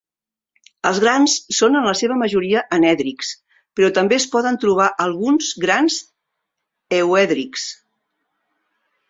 Els 0.91 0.99
grans 1.01 1.33
són 1.57 1.77
en 1.81 1.89
la 1.89 1.93
seva 1.99 2.17
majoria 2.21 2.63
anèdrics, 2.77 3.29
però 3.81 3.91
també 3.99 4.19
es 4.23 4.25
poden 4.37 4.57
trobar 4.65 4.89
alguns 5.05 5.51
grans 5.67 6.01
euèdrics. 7.03 7.69